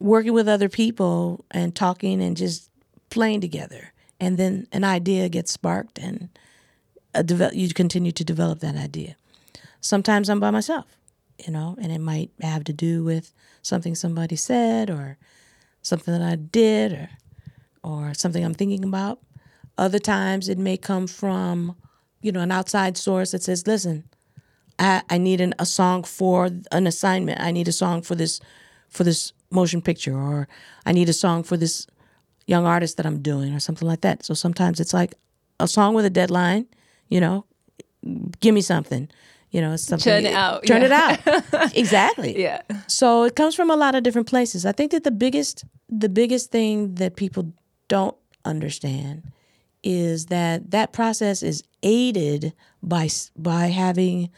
[0.00, 2.70] working with other people and talking and just
[3.10, 3.92] playing together.
[4.18, 6.30] And then an idea gets sparked and
[7.14, 9.16] uh, develop, you continue to develop that idea.
[9.80, 10.86] Sometimes I'm by myself,
[11.44, 13.32] you know, and it might have to do with
[13.62, 15.18] something somebody said or
[15.82, 17.10] something that I did or
[17.82, 19.20] or something I'm thinking about.
[19.78, 21.76] Other times it may come from,
[22.20, 24.04] you know, an outside source that says, listen,
[24.78, 27.40] I, I need an, a song for an assignment.
[27.40, 28.40] I need a song for this
[28.88, 30.48] for this motion picture or
[30.86, 31.86] I need a song for this
[32.46, 34.24] young artist that I'm doing or something like that.
[34.24, 35.14] So sometimes it's like
[35.58, 36.66] a song with a deadline,
[37.08, 37.44] you know,
[38.40, 39.08] give me something.
[39.50, 40.04] You know, it's something.
[40.04, 40.64] Turn it out.
[40.64, 41.16] Turn yeah.
[41.20, 41.76] it out.
[41.76, 42.40] exactly.
[42.40, 42.62] Yeah.
[42.86, 44.64] So it comes from a lot of different places.
[44.64, 47.52] I think that the biggest the biggest thing that people
[47.88, 49.24] don't understand
[49.82, 54.30] is that that process is aided by by having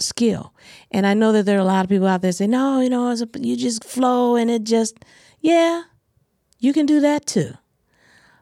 [0.00, 0.54] skill.
[0.90, 2.90] And I know that there are a lot of people out there say, "No, you
[2.90, 4.98] know, a, you just flow and it just
[5.40, 5.82] yeah,
[6.58, 7.54] you can do that too."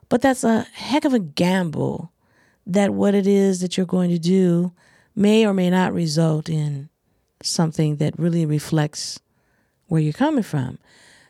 [0.09, 2.13] But that's a heck of a gamble
[2.67, 4.73] that what it is that you're going to do
[5.15, 6.89] may or may not result in
[7.43, 9.19] something that really reflects
[9.87, 10.79] where you're coming from.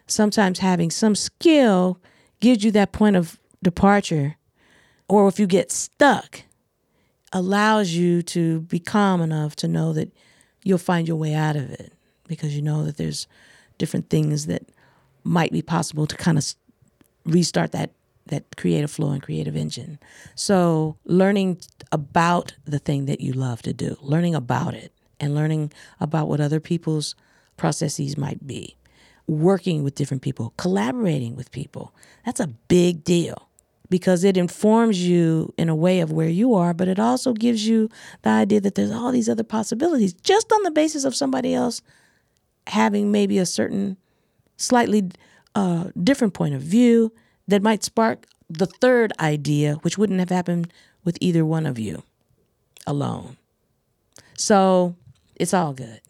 [0.07, 2.01] Sometimes having some skill
[2.41, 4.37] gives you that point of departure,
[5.09, 6.43] or if you get stuck,
[7.33, 10.12] allows you to be calm enough to know that
[10.64, 11.93] you'll find your way out of it
[12.27, 13.27] because you know that there's
[13.79, 14.62] different things that
[15.25, 16.55] might be possible to kind of
[17.25, 17.91] restart that
[18.27, 19.99] that creative flow and creative engine.
[20.35, 21.61] So, learning
[21.93, 26.41] about the thing that you love to do, learning about it, and learning about what
[26.41, 27.14] other people's
[27.57, 28.77] processes might be,
[29.27, 31.95] working with different people, collaborating with people.
[32.25, 33.47] That's a big deal
[33.90, 37.66] because it informs you in a way of where you are, but it also gives
[37.66, 37.88] you
[38.22, 41.81] the idea that there's all these other possibilities just on the basis of somebody else
[42.66, 43.96] having maybe a certain
[44.57, 45.11] slightly
[45.55, 47.12] uh, different point of view
[47.46, 50.72] that might spark the third idea, which wouldn't have happened
[51.05, 52.03] with either one of you
[52.87, 53.37] alone.
[54.37, 54.96] So
[55.37, 56.01] it's all good.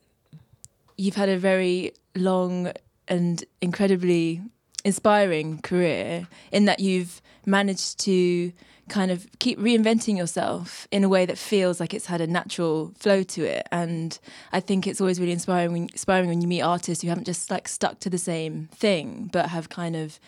[0.97, 2.73] You've had a very long
[3.07, 4.43] and incredibly
[4.85, 8.53] inspiring career in that you've managed to
[8.89, 12.93] kind of keep reinventing yourself in a way that feels like it's had a natural
[12.99, 13.67] flow to it.
[13.71, 14.19] And
[14.53, 17.69] i think it's always really inspiring inspiring when you meet artists who haven't just like
[17.69, 20.19] stuck to the same thing but have kind of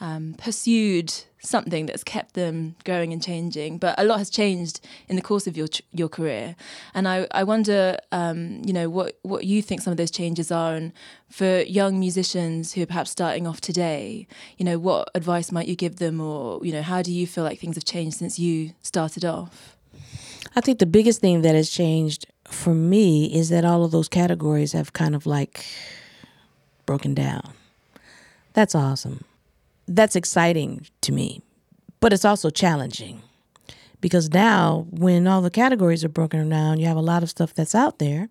[0.00, 3.78] um, pursued something that's kept them going and changing.
[3.78, 6.56] But a lot has changed in the course of your your career,
[6.94, 10.50] and I I wonder, um, you know, what what you think some of those changes
[10.50, 10.92] are, and
[11.28, 15.76] for young musicians who are perhaps starting off today, you know, what advice might you
[15.76, 18.72] give them, or you know, how do you feel like things have changed since you
[18.82, 19.76] started off?
[20.56, 24.08] I think the biggest thing that has changed for me is that all of those
[24.08, 25.64] categories have kind of like
[26.86, 27.52] broken down.
[28.52, 29.24] That's awesome
[29.86, 31.42] that's exciting to me,
[32.00, 33.22] but it's also challenging
[34.00, 37.54] because now when all the categories are broken down, you have a lot of stuff
[37.54, 38.28] that's out there.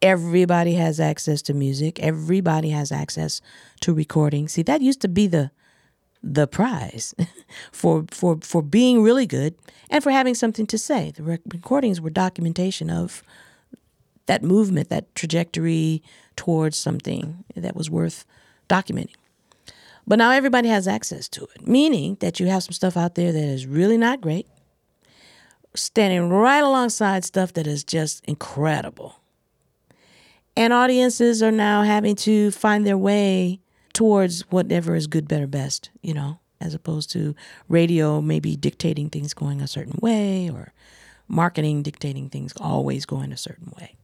[0.00, 2.00] Everybody has access to music.
[2.00, 3.40] Everybody has access
[3.80, 4.48] to recording.
[4.48, 5.50] See, that used to be the
[6.24, 7.14] the prize
[7.72, 9.54] for for for being really good
[9.90, 11.12] and for having something to say.
[11.14, 13.22] The recordings were documentation of
[14.26, 16.02] that movement, that trajectory
[16.36, 18.24] towards something that was worth
[18.68, 19.14] documenting.
[20.06, 23.32] But now everybody has access to it, meaning that you have some stuff out there
[23.32, 24.46] that is really not great,
[25.74, 29.16] standing right alongside stuff that is just incredible.
[30.56, 33.60] And audiences are now having to find their way
[33.92, 37.34] towards whatever is good, better, best, you know, as opposed to
[37.68, 40.72] radio maybe dictating things going a certain way or
[41.28, 43.96] marketing dictating things always going a certain way.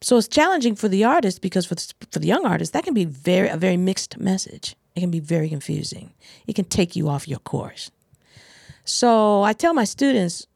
[0.00, 2.94] So it's challenging for the artist because for the, for the young artist that can
[2.94, 4.76] be very a very mixed message.
[4.94, 6.12] It can be very confusing.
[6.46, 7.90] It can take you off your course.
[8.84, 10.46] So I tell my students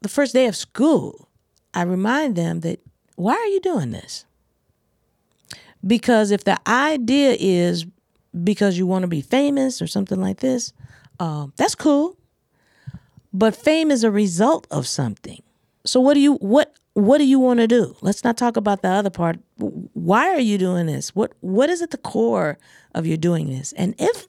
[0.00, 1.28] the first day of school,
[1.72, 2.80] I remind them that
[3.16, 4.24] why are you doing this?
[5.86, 7.86] Because if the idea is
[8.42, 10.72] because you want to be famous or something like this,
[11.20, 12.16] uh, that's cool.
[13.32, 15.42] But fame is a result of something.
[15.84, 17.96] So what do you what what do you want to do?
[18.00, 19.38] Let's not talk about the other part.
[19.58, 21.14] Why are you doing this?
[21.14, 22.56] What what is at the core
[22.94, 23.72] of your doing this?
[23.72, 24.26] And if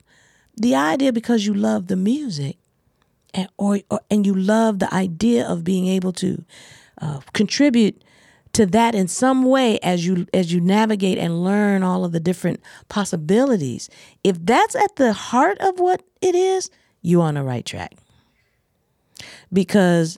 [0.57, 2.57] the idea because you love the music
[3.33, 6.43] and or, or and you love the idea of being able to
[7.01, 8.03] uh, contribute
[8.53, 12.19] to that in some way as you as you navigate and learn all of the
[12.19, 13.89] different possibilities
[14.23, 16.69] if that's at the heart of what it is
[17.01, 17.95] you're on the right track
[19.51, 20.17] because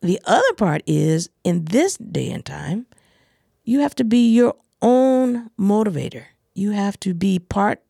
[0.00, 2.86] the other part is in this day and time,
[3.64, 6.24] you have to be your own motivator.
[6.54, 7.82] You have to be part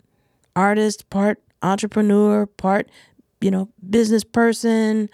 [0.54, 2.88] artist, part entrepreneur, part,
[3.40, 5.10] you know, business person,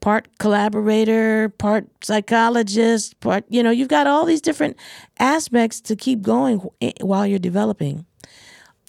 [0.00, 4.76] part collaborator, part psychologist, part, you know, you've got all these different
[5.18, 8.06] aspects to keep going eh, while you're developing.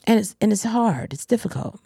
[0.05, 1.79] And it's and it's hard, it's difficult.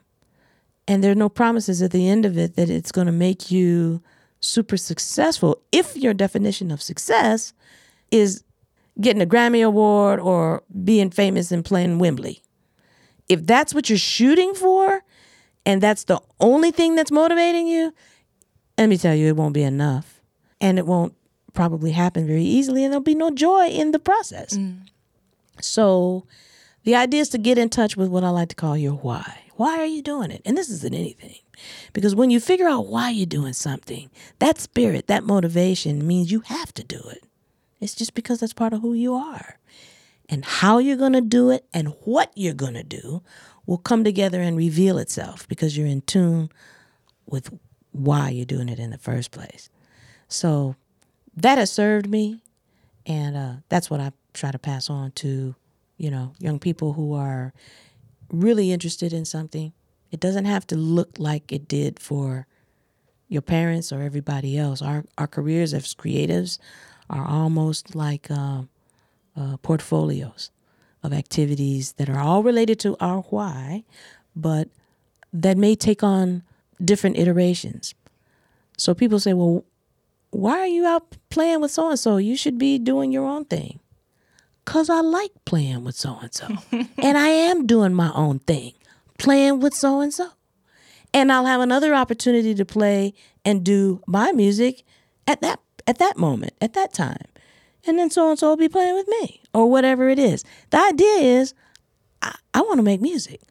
[0.87, 3.51] And there are no promises at the end of it that it's going to make
[3.51, 4.01] you
[4.39, 7.53] super successful if your definition of success
[8.11, 8.43] is
[8.99, 12.41] getting a Grammy Award or being famous and playing Wembley.
[13.27, 15.03] If that's what you're shooting for
[15.65, 17.93] and that's the only thing that's motivating you,
[18.77, 20.21] let me tell you, it won't be enough.
[20.61, 21.13] And it won't
[21.53, 24.57] probably happen very easily, and there'll be no joy in the process.
[24.57, 24.81] Mm.
[25.61, 26.25] So,
[26.83, 29.43] the idea is to get in touch with what I like to call your why.
[29.55, 30.41] Why are you doing it?
[30.45, 31.35] And this isn't anything.
[31.91, 36.39] Because when you figure out why you're doing something, that spirit, that motivation means you
[36.41, 37.23] have to do it.
[37.81, 39.57] It's just because that's part of who you are.
[40.29, 43.21] And how you're going to do it and what you're going to do
[43.65, 46.49] will come together and reveal itself because you're in tune
[47.25, 47.51] with
[47.91, 49.69] why you're doing it in the first place.
[50.27, 50.75] So
[51.35, 52.41] that has served me.
[53.05, 55.55] And uh, that's what I try to pass on to,
[55.99, 57.53] you know, young people who are
[58.31, 59.73] really interested in something.
[60.11, 62.47] It doesn't have to look like it did for
[63.27, 64.81] your parents or everybody else.
[64.81, 66.57] Our our careers as creatives
[67.09, 68.63] are almost like uh,
[69.35, 70.49] uh, portfolios
[71.03, 73.83] of activities that are all related to our why,
[74.35, 74.69] but
[75.33, 76.43] that may take on
[76.83, 77.93] different iterations.
[78.77, 79.65] So people say, well,
[80.31, 82.17] why are you out playing with so and so?
[82.17, 83.79] You should be doing your own thing.
[84.69, 86.47] Because I like playing with so and so.
[86.99, 88.73] And I am doing my own thing,
[89.17, 90.29] playing with so and so.
[91.11, 94.83] And I'll have another opportunity to play and do my music
[95.25, 97.25] at that at that moment, at that time.
[97.87, 100.43] And then so and so will be playing with me or whatever it is.
[100.69, 101.55] The idea is
[102.21, 103.41] I, I want to make music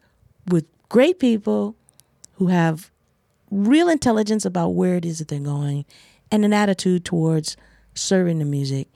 [0.47, 1.75] with great people
[2.35, 2.91] who have
[3.51, 5.83] real intelligence about where it is that they're going
[6.31, 7.57] and an attitude towards
[7.93, 8.87] serving the music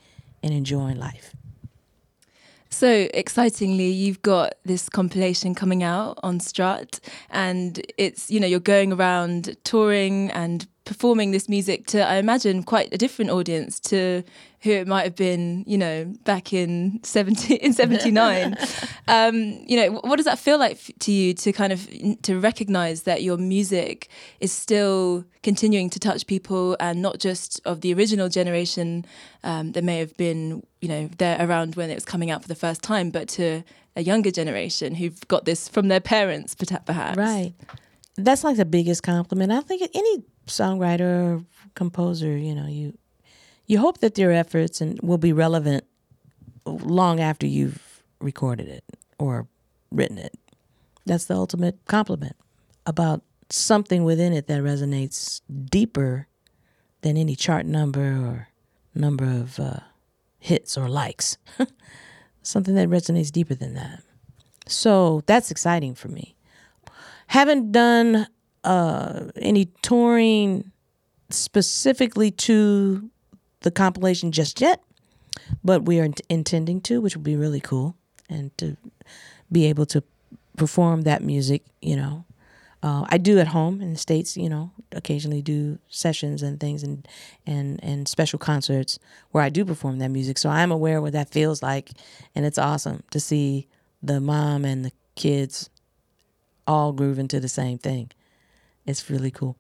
[0.42, 1.36] and enjoying life.
[2.74, 8.60] So excitingly, you've got this compilation coming out on Strut, and it's you know you're
[8.60, 14.24] going around touring and performing this music to, I imagine, quite a different audience to
[14.62, 18.56] who it might have been, you know, back in 70, in 79.
[19.08, 21.88] um, you know, what does that feel like to you to kind of,
[22.24, 27.82] to recognize that your music is still continuing to touch people and not just of
[27.82, 29.06] the original generation
[29.44, 32.48] um, that may have been, you know, there around when it was coming out for
[32.48, 33.64] the first time, but to
[33.96, 37.18] a younger generation who've got this from their parents, perhaps.
[37.18, 37.54] Right.
[38.16, 39.52] That's like the biggest compliment.
[39.52, 42.98] I think any songwriter composer, you know, you
[43.66, 45.86] you hope that their efforts and will be relevant
[46.66, 48.84] long after you've recorded it
[49.18, 49.48] or
[49.92, 50.38] written it.
[51.06, 52.36] That's the ultimate compliment
[52.86, 56.28] about something within it that resonates deeper
[57.02, 58.48] than any chart number or
[58.96, 59.80] number of uh,
[60.40, 61.38] hits or likes.
[62.44, 64.04] something that resonates deeper than that.
[64.68, 66.36] So that's exciting for me.
[67.28, 68.28] Haven't done
[68.64, 70.72] uh, any touring
[71.30, 73.10] specifically to
[73.62, 74.82] the compilation just yet,
[75.64, 77.96] but we are intending to, which will be really cool,
[78.30, 78.78] and to
[79.52, 80.04] be able to
[80.58, 81.64] perform that music.
[81.82, 82.26] You know,
[82.82, 84.38] uh, I do at home in the states.
[84.38, 87.08] You know, occasionally do sessions and things and
[87.46, 89.00] and and special concerts
[89.32, 90.38] where I do perform that music.
[90.38, 91.92] So I'm aware what that feels like,
[92.36, 93.68] and it's awesome to see
[94.02, 95.70] the mom and the kids
[96.68, 98.10] all grooving to the same thing.
[98.86, 99.58] It's really cool.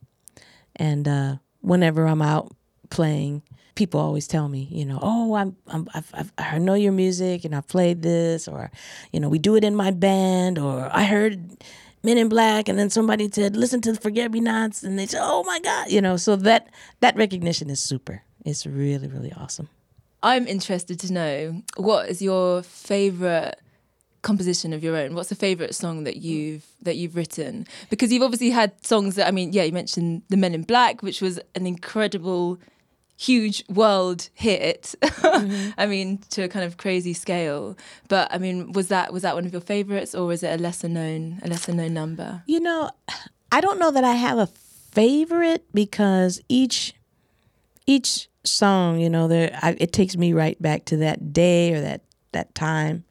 [0.76, 2.52] And uh, whenever I'm out
[2.90, 3.44] playing,
[3.76, 7.46] people always tell me, you know, oh, I'm, I'm I've, I've, i know your music
[7.46, 8.72] and I've played this, or,
[9.12, 11.58] you know, we do it in my band, or I heard
[12.04, 15.06] Men in Black, and then somebody said, listen to the Forget Me Nots, and they
[15.06, 16.68] said, oh my God, you know, so that
[17.00, 18.24] that recognition is super.
[18.46, 19.70] It's really, really awesome.
[20.22, 23.60] I'm interested to know what is your favorite
[24.24, 25.14] composition of your own?
[25.14, 27.68] What's a favorite song that you've that you've written?
[27.92, 31.04] Because you've obviously had songs that I mean, yeah, you mentioned The Men in Black,
[31.04, 32.60] which was an incredible
[33.16, 35.70] huge world hit mm-hmm.
[35.78, 37.78] i mean to a kind of crazy scale
[38.10, 40.62] but i mean was that was that one of your favorites or is it a
[40.62, 42.90] lesser known a lesser known number you know
[43.52, 46.96] i don't know that i have a favorite because each
[47.86, 51.82] each song you know there I, it takes me right back to that day or
[51.82, 53.06] that that time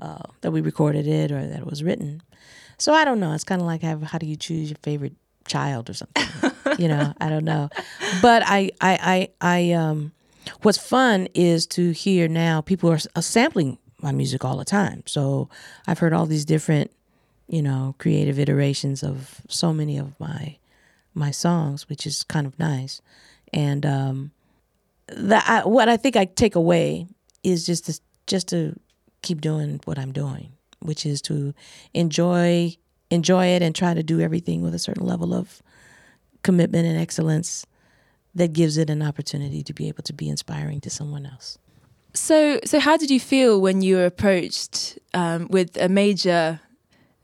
[0.00, 2.22] uh, that we recorded it or that it was written.
[2.76, 3.32] So I don't know.
[3.32, 5.14] It's kind of like how, how do you choose your favorite
[5.46, 6.52] child or something?
[6.78, 7.70] you know, I don't know.
[8.22, 10.12] But I, I, I, I, um,
[10.62, 15.02] what's fun is to hear now people are, sampling my music all the time.
[15.06, 15.48] So
[15.86, 16.92] I've heard all these different,
[17.48, 20.56] you know, creative iterations of so many of my
[21.14, 23.02] my songs, which is kind of nice.
[23.52, 24.30] And um,
[25.08, 27.08] the I, what I think I take away
[27.42, 28.78] is just just to
[29.22, 31.54] keep doing what I'm doing, which is to
[31.94, 32.76] enjoy
[33.10, 35.62] enjoy it and try to do everything with a certain level of
[36.42, 37.66] commitment and excellence
[38.34, 41.58] that gives it an opportunity to be able to be inspiring to someone else.
[42.14, 46.60] So, so how did you feel when you were approached um, with a major,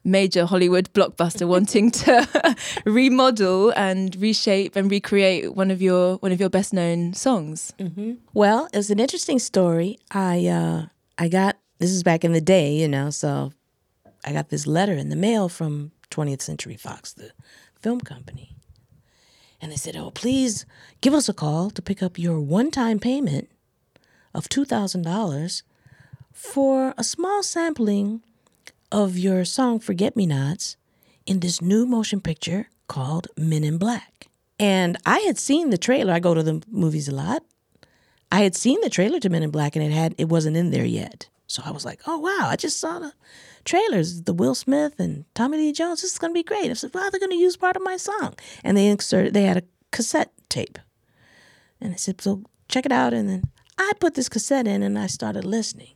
[0.04, 6.40] major Hollywood blockbuster wanting to remodel and reshape and recreate one of your one of
[6.40, 7.72] your best known songs?
[7.78, 8.14] Mm-hmm.
[8.34, 9.98] Well, it was an interesting story.
[10.10, 10.86] I uh,
[11.18, 13.52] I got this is back in the day, you know, so
[14.24, 17.30] I got this letter in the mail from 20th Century Fox, the
[17.80, 18.56] film company,
[19.60, 20.66] and they said, "Oh, please
[21.00, 23.48] give us a call to pick up your one-time payment."
[24.34, 25.62] of $2,000
[26.32, 28.22] for a small sampling
[28.90, 30.76] of your song Forget Me Nots
[31.24, 34.28] in this new motion picture called Men in Black.
[34.58, 36.12] And I had seen the trailer.
[36.12, 37.42] I go to the movies a lot.
[38.30, 40.70] I had seen the trailer to Men in Black and it had it wasn't in
[40.70, 41.28] there yet.
[41.54, 43.12] So I was like, "Oh wow, I just saw the
[43.64, 46.02] trailers, the Will Smith and Tommy Lee Jones.
[46.02, 47.82] This is going to be great." I said, wow, they're going to use part of
[47.82, 50.78] my song." And they inserted they had a cassette tape.
[51.80, 53.44] And I said, "So check it out and then
[53.78, 55.94] I put this cassette in and I started listening.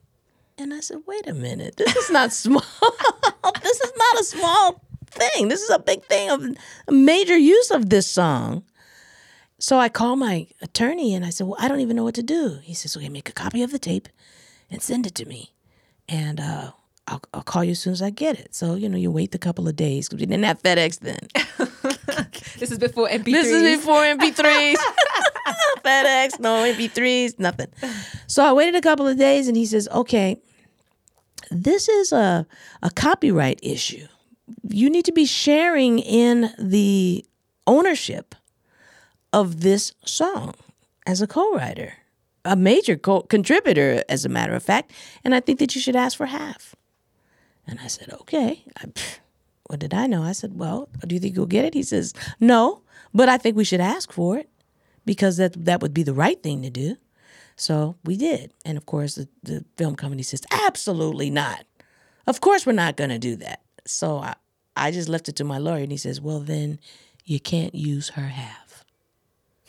[0.57, 2.63] And I said, wait a minute, this is not small.
[3.63, 5.49] this is not a small thing.
[5.49, 6.45] This is a big thing of
[6.89, 8.65] a major use of this song.
[9.61, 12.23] So I called my attorney and I said, Well, I don't even know what to
[12.23, 12.59] do.
[12.63, 14.09] He says, Okay, make a copy of the tape
[14.71, 15.55] and send it to me.
[16.09, 16.73] And uh,
[17.07, 18.55] I'll, I'll call you as soon as I get it.
[18.55, 21.21] So, you know, you wait a couple of days because we didn't have FedEx then.
[22.59, 23.25] this is before MP3s.
[23.25, 24.77] This is before MP3s.
[25.85, 27.69] FedEx, no MP3s, nothing.
[28.27, 30.41] So I waited a couple of days and he says, okay,
[31.51, 32.47] this is a,
[32.83, 34.07] a copyright issue.
[34.69, 37.25] You need to be sharing in the
[37.66, 38.35] ownership
[39.33, 40.55] of this song
[41.07, 41.95] as a co writer,
[42.49, 44.93] a major co- contributor, as a matter of fact.
[45.23, 46.75] And I think that you should ask for half.
[47.67, 48.65] And I said, okay.
[48.77, 48.87] I,
[49.69, 50.23] what did I know?
[50.23, 51.75] I said, well, do you think you'll get it?
[51.75, 52.83] He says, no,
[53.13, 54.49] but I think we should ask for it
[55.05, 56.97] because that that would be the right thing to do.
[57.57, 58.55] So we did.
[58.65, 61.65] And of course, the, the film company says, absolutely not.
[62.27, 63.63] Of course, we're not going to do that.
[63.85, 64.35] So I,
[64.77, 66.79] I just left it to my lawyer, and he says, well, then
[67.25, 68.68] you can't use her half.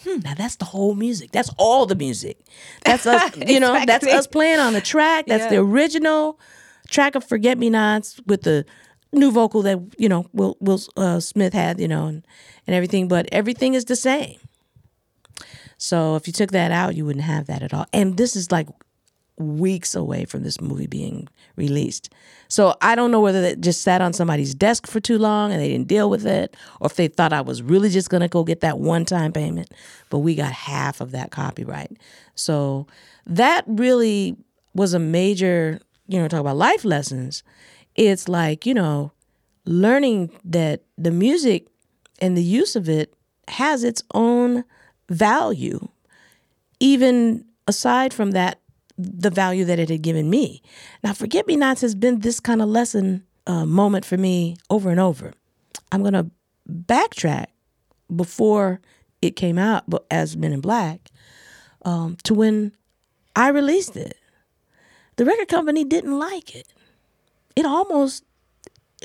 [0.03, 0.19] Hmm.
[0.19, 1.31] Now that's the whole music.
[1.31, 2.37] That's all the music.
[2.85, 5.25] That's us, you know, that's us playing on the track.
[5.27, 5.49] That's yeah.
[5.49, 6.39] the original
[6.87, 8.65] track of Forget Me Nots with the
[9.11, 12.25] new vocal that, you know, Will, Will uh, Smith had, you know, and,
[12.65, 13.07] and everything.
[13.07, 14.37] But everything is the same.
[15.77, 17.85] So if you took that out, you wouldn't have that at all.
[17.93, 18.67] And this is like
[19.39, 22.13] weeks away from this movie being released.
[22.49, 25.61] So I don't know whether it just sat on somebody's desk for too long and
[25.61, 28.27] they didn't deal with it, or if they thought I was really just going to
[28.27, 29.71] go get that one time payment.
[30.09, 31.97] But we got half of that copyright.
[32.35, 32.85] So
[33.25, 34.35] that really
[34.73, 37.43] was a major, you know, talk about life lessons.
[37.95, 39.11] It's like, you know,
[39.65, 41.67] learning that the music
[42.21, 43.13] and the use of it
[43.47, 44.63] has its own
[45.09, 45.87] value,
[46.79, 48.59] even aside from that,
[48.99, 50.61] the value that it had given me.
[51.03, 54.89] Now, Forget Me Nots has been this kind of lesson uh, moment for me over
[54.89, 55.33] and over.
[55.91, 56.29] I'm going to
[56.69, 57.47] backtrack
[58.13, 58.81] before
[59.21, 61.09] it came out as Men in Black
[61.83, 62.73] um, to when
[63.35, 64.17] I released it.
[65.15, 66.67] The record company didn't like it.
[67.55, 68.23] It almost,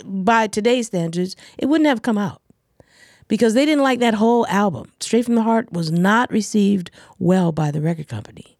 [0.05, 2.43] by today's standards, it wouldn't have come out
[3.29, 4.93] because they didn't like that whole album.
[5.01, 8.59] Straight from the Heart was not received well by the record company.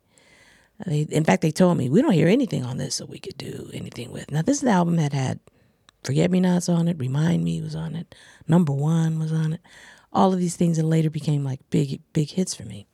[0.87, 3.39] They, in fact, they told me we don't hear anything on this that we could
[3.39, 4.31] do anything with.
[4.31, 5.41] Now, this album had had
[6.03, 8.15] "Forget Me Nots" on it, "Remind Me" was on it,
[8.47, 9.61] "Number One" was on it.
[10.13, 12.87] All of these things, and later became like big, big hits for me.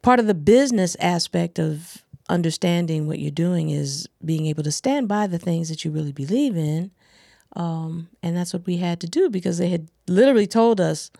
[0.00, 5.08] Part of the business aspect of understanding what you're doing is being able to stand
[5.08, 6.90] by the things that you really believe in
[7.54, 11.10] um, and that's what we had to do because they had literally told us,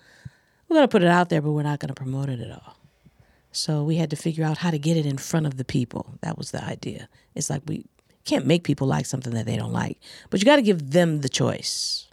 [0.68, 2.50] we're going to put it out there, but we're not going to promote it at
[2.50, 2.76] all.
[3.52, 6.14] So we had to figure out how to get it in front of the people.
[6.22, 7.08] That was the idea.
[7.34, 7.84] It's like we
[8.24, 9.98] can't make people like something that they don't like,
[10.30, 12.08] but you got to give them the choice.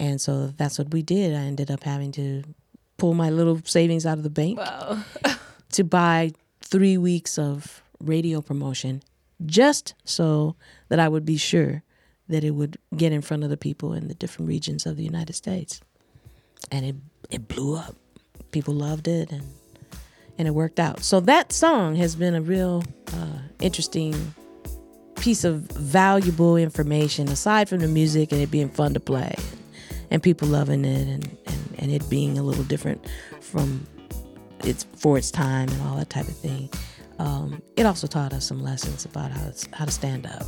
[0.00, 1.34] And so that's what we did.
[1.34, 2.42] I ended up having to
[2.96, 5.04] pull my little savings out of the bank wow.
[5.72, 9.02] to buy three weeks of radio promotion
[9.44, 10.56] just so
[10.88, 11.82] that I would be sure
[12.28, 15.04] that it would get in front of the people in the different regions of the
[15.04, 15.80] United States.
[16.70, 16.96] And it
[17.30, 17.94] it blew up.
[18.52, 19.42] People loved it and
[20.38, 21.02] and it worked out.
[21.02, 22.82] So that song has been a real
[23.12, 24.34] uh, interesting
[25.16, 29.62] piece of valuable information aside from the music and it being fun to play and,
[30.10, 33.06] and people loving it and, and, and it being a little different
[33.40, 33.86] from
[34.64, 36.68] its for its time and all that type of thing.
[37.18, 40.44] Um, it also taught us some lessons about how to, how to stand up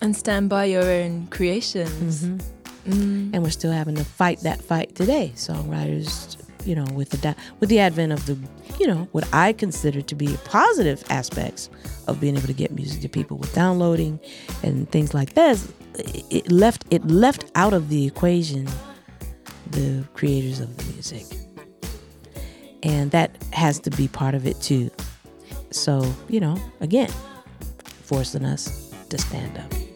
[0.00, 2.24] and stand by your own creations.
[2.24, 2.92] Mm-hmm.
[2.92, 3.30] mm.
[3.34, 5.32] and we're still having to fight that fight today.
[5.34, 6.36] Songwriters,
[6.68, 8.38] you know, with the with the advent of the,
[8.78, 11.70] you know, what I consider to be positive aspects
[12.06, 14.20] of being able to get music to people with downloading
[14.62, 18.68] and things like this, it left it left out of the equation
[19.70, 21.24] the creators of the music.
[22.82, 24.90] And that has to be part of it too.
[25.70, 27.10] So, you know, again,
[28.02, 29.87] forcing us to stand up.